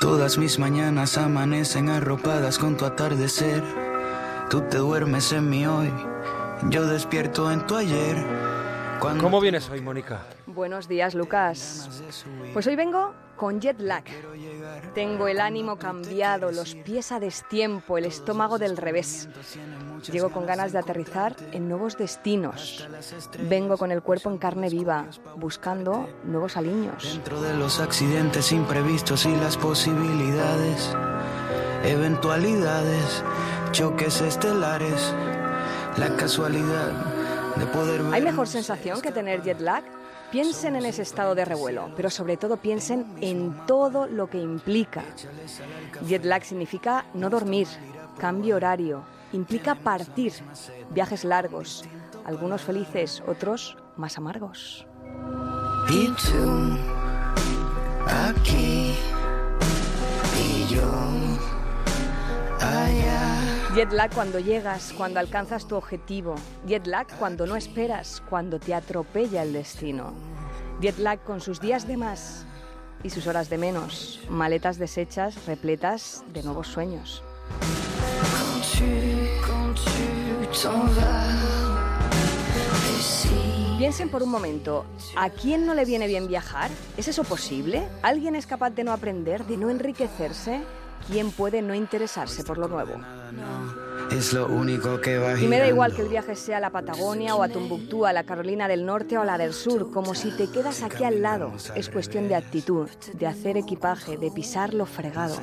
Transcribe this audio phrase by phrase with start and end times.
[0.00, 3.62] Todas mis mañanas amanecen arropadas con tu atardecer.
[4.48, 5.92] Tú te duermes en mi hoy,
[6.70, 8.16] yo despierto en tu ayer.
[9.00, 10.26] ¿Cómo vienes hoy, Mónica?
[10.46, 11.88] Buenos días, Lucas.
[12.52, 14.04] Pues hoy vengo con jet lag.
[14.94, 19.30] Tengo el ánimo cambiado, los pies a destiempo, el estómago del revés.
[20.12, 22.86] Llego con ganas de aterrizar en nuevos destinos.
[23.48, 27.14] Vengo con el cuerpo en carne viva, buscando nuevos aliños.
[27.14, 30.94] Dentro de los accidentes imprevistos y las posibilidades,
[31.84, 33.24] eventualidades,
[33.72, 35.14] choques estelares,
[35.96, 37.19] la casualidad
[38.12, 39.84] ¿Hay mejor sensación que tener jet lag?
[40.30, 45.02] Piensen en ese estado de revuelo, pero sobre todo piensen en todo lo que implica.
[46.06, 47.66] Jet lag significa no dormir,
[48.18, 50.32] cambio horario, implica partir,
[50.90, 51.84] viajes largos,
[52.24, 54.86] algunos felices, otros más amargos.
[55.90, 56.78] Y tú,
[58.06, 58.94] aquí,
[63.74, 66.34] Jet lag cuando llegas, cuando alcanzas tu objetivo.
[66.66, 70.12] Jet lag cuando no esperas, cuando te atropella el destino.
[70.80, 72.44] Jet lag con sus días de más
[73.04, 74.22] y sus horas de menos.
[74.28, 77.22] Maletas deshechas repletas de nuevos sueños.
[83.78, 84.84] Piensen por un momento,
[85.16, 86.72] ¿a quién no le viene bien viajar?
[86.96, 87.86] ¿Es eso posible?
[88.02, 90.60] ¿Alguien es capaz de no aprender, de no enriquecerse?
[91.06, 93.00] ¿Quién puede no interesarse por lo nuevo?
[94.10, 96.70] Es lo único que va Y me da igual que el viaje sea a la
[96.70, 100.14] Patagonia o a Tombuctú, a la Carolina del Norte o a la del Sur, como
[100.14, 101.52] si te quedas aquí al lado.
[101.74, 105.36] Es cuestión de actitud, de hacer equipaje, de pisar lo fregado.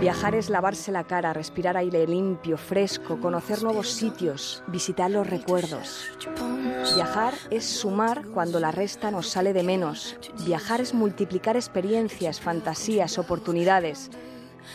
[0.00, 6.04] Viajar es lavarse la cara, respirar aire limpio, fresco, conocer nuevos sitios, visitar los recuerdos.
[6.94, 10.16] Viajar es sumar cuando la resta nos sale de menos.
[10.44, 14.10] Viajar es multiplicar experiencias, fantasías, oportunidades.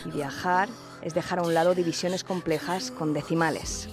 [0.06, 0.68] Viajar
[1.02, 3.88] es dejar a un lado divisiones complejas con decimales.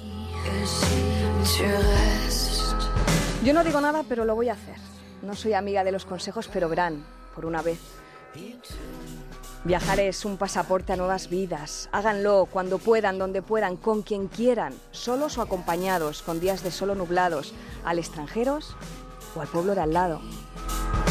[3.44, 4.76] Yo no digo nada, pero lo voy a hacer.
[5.22, 7.80] No soy amiga de los consejos, pero verán, por una vez.
[9.64, 11.90] Viajar es un pasaporte a nuevas vidas.
[11.92, 16.96] Háganlo cuando puedan, donde puedan, con quien quieran, solos o acompañados, con días de solo
[16.96, 17.54] nublados,
[17.84, 18.76] al extranjeros
[19.36, 20.22] o al pueblo de al lado.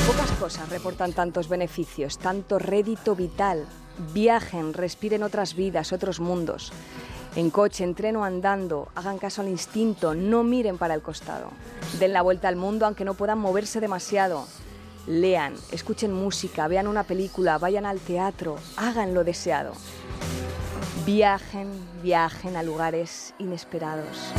[0.06, 3.66] Pocas cosas reportan tantos beneficios, tanto rédito vital.
[4.12, 6.72] Viajen, respiren otras vidas, otros mundos.
[7.34, 11.50] En coche, en tren o andando, hagan caso al instinto, no miren para el costado.
[11.98, 14.46] Den la vuelta al mundo aunque no puedan moverse demasiado.
[15.06, 19.72] Lean, escuchen música, vean una película, vayan al teatro, hagan lo deseado.
[21.04, 21.70] Viajen,
[22.02, 24.32] viajen a lugares inesperados.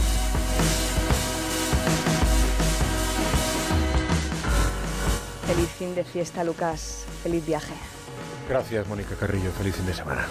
[5.47, 7.05] Feliz fin de fiesta, Lucas.
[7.23, 7.73] Feliz viaje.
[8.47, 9.51] Gracias, Mónica Carrillo.
[9.51, 10.25] Feliz fin de semana.